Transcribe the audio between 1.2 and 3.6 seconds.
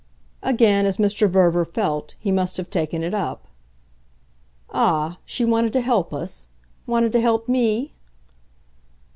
Verver felt, he must have taken it up.